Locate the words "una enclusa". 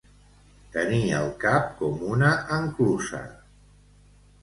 2.17-3.25